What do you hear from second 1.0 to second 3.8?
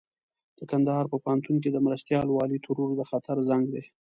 په پوهنتون کې د مرستيال والي ترور د خطر زنګ